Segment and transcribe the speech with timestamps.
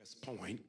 [0.00, 0.60] West Point,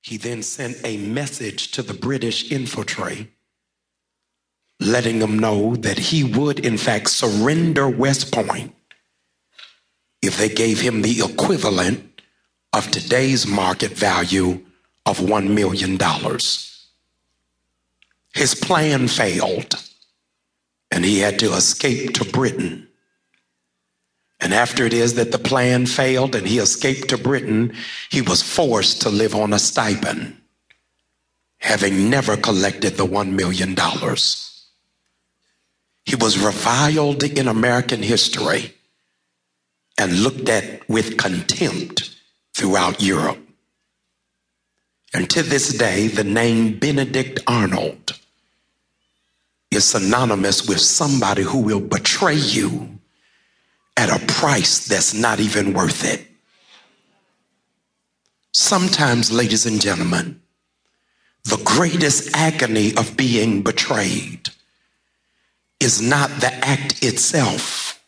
[0.00, 3.32] he then sent a message to the British infantry
[4.78, 8.72] letting them know that he would, in fact, surrender West Point
[10.22, 12.22] if they gave him the equivalent
[12.72, 14.64] of today's market value
[15.04, 15.98] of $1 million.
[18.34, 19.74] His plan failed,
[20.92, 22.86] and he had to escape to Britain.
[24.40, 27.74] And after it is that the plan failed and he escaped to Britain,
[28.10, 30.36] he was forced to live on a stipend,
[31.58, 33.76] having never collected the $1 million.
[36.06, 38.74] He was reviled in American history
[39.98, 42.16] and looked at with contempt
[42.54, 43.38] throughout Europe.
[45.12, 48.18] And to this day, the name Benedict Arnold
[49.70, 52.99] is synonymous with somebody who will betray you
[54.00, 56.26] at a price that's not even worth it.
[58.50, 60.40] Sometimes, ladies and gentlemen,
[61.44, 64.48] the greatest agony of being betrayed
[65.80, 68.02] is not the act itself,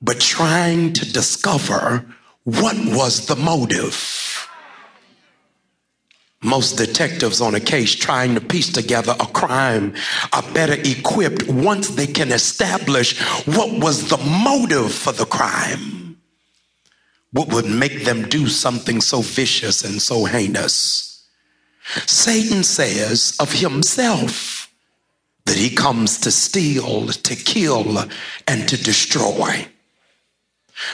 [0.00, 2.06] but trying to discover
[2.44, 3.94] what was the motive
[6.42, 9.94] most detectives on a case trying to piece together a crime
[10.32, 16.18] are better equipped once they can establish what was the motive for the crime.
[17.32, 21.28] What would make them do something so vicious and so heinous?
[22.06, 24.72] Satan says of himself
[25.44, 27.98] that he comes to steal, to kill,
[28.48, 29.66] and to destroy.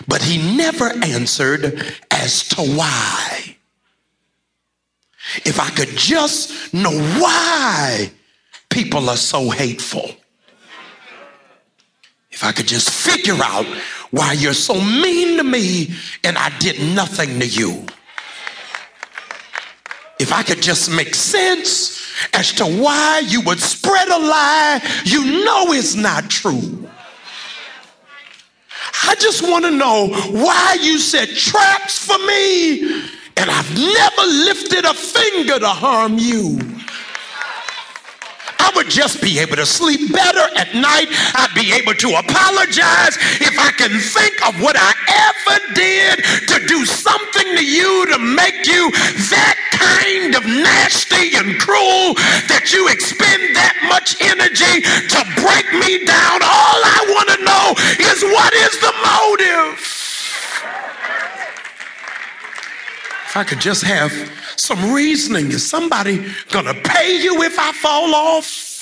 [0.09, 3.36] But he never answered as to why.
[5.45, 8.11] If I could just know why
[8.69, 10.11] people are so hateful.
[12.31, 13.67] If I could just figure out
[14.11, 17.87] why you're so mean to me and I did nothing to you.
[20.19, 25.45] If I could just make sense as to why you would spread a lie you
[25.45, 26.89] know is not true.
[29.05, 33.07] I just want to know why you set traps for me
[33.47, 36.59] and I've never lifted a finger to harm you.
[38.59, 41.07] I would just be able to sleep better at night.
[41.39, 44.91] I'd be able to apologize if I can think of what I
[45.31, 48.91] ever did to do something to you to make you
[49.31, 52.19] that kind of nasty and cruel
[52.51, 56.43] that you expend that much energy to break me down.
[56.43, 57.67] All I want to know
[58.11, 59.97] is what is the motive?
[63.37, 64.11] I could just have
[64.57, 65.53] some reasoning.
[65.53, 68.73] Is somebody gonna pay you if I fall off?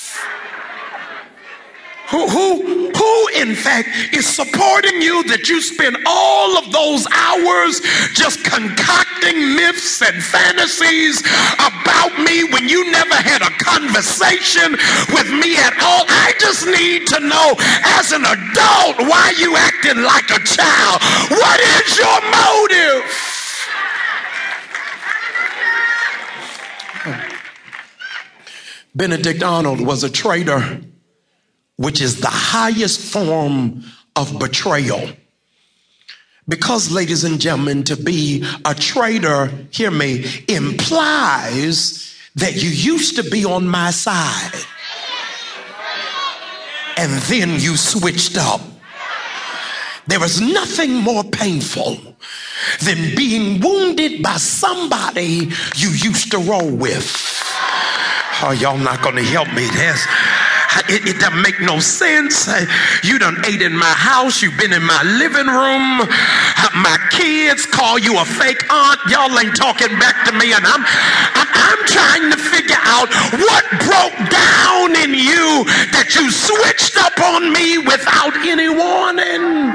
[2.07, 7.81] Who, who, who, in fact, is supporting you that you spend all of those hours
[8.13, 11.19] just concocting myths and fantasies
[11.59, 14.77] about me when you never had a conversation
[15.11, 16.05] with me at all?
[16.07, 17.59] I just need to know,
[17.99, 21.01] as an adult, why you acting like a child.
[21.27, 22.64] What is your motive?
[28.95, 30.81] Benedict Arnold was a traitor,
[31.75, 33.83] which is the highest form
[34.15, 35.09] of betrayal.
[36.47, 43.29] Because, ladies and gentlemen, to be a traitor, hear me, implies that you used to
[43.29, 44.53] be on my side
[46.97, 48.61] and then you switched up.
[50.07, 51.97] There is nothing more painful
[52.81, 57.34] than being wounded by somebody you used to roll with.
[58.43, 59.63] Oh, y'all not going to help me.
[59.71, 60.03] There's,
[60.91, 62.49] it, it, doesn't make no sense.
[62.49, 62.65] Uh,
[63.01, 64.41] you done ate in my house.
[64.41, 66.03] You've been in my living room.
[66.03, 68.99] Uh, my kids call you a fake aunt.
[69.07, 70.51] Y'all ain't talking back to me.
[70.51, 73.07] And I'm, I'm, I'm trying to figure out
[73.39, 75.63] what broke down in you
[75.95, 79.71] that you switched up on me without any warning.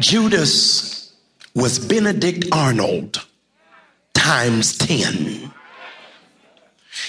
[0.00, 1.12] Judas
[1.54, 3.23] was Benedict Arnold
[4.24, 5.52] times 10.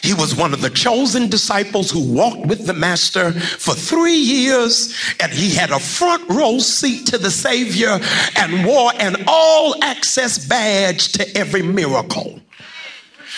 [0.04, 4.94] He was one of the chosen disciples who walked with the master for three years,
[5.22, 8.00] and he had a front row seat to the Savior
[8.36, 12.42] and wore an all access badge to every miracle.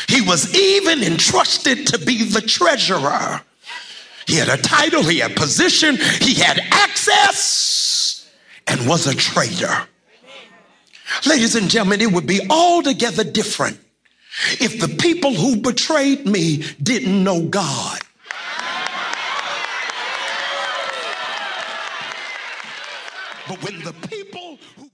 [0.08, 3.42] He was even entrusted to be the treasurer.
[4.26, 8.28] He had a title, he had position, he had access,
[8.66, 9.88] and was a traitor.
[11.26, 13.80] Ladies and gentlemen, it would be altogether different
[14.60, 18.00] if the people who betrayed me didn't know God.
[23.48, 23.94] But when the